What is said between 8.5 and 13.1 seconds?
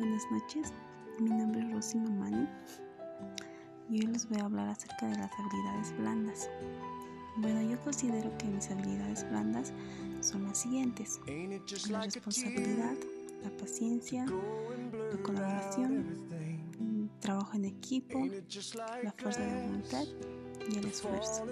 habilidades blandas son las siguientes. La responsabilidad,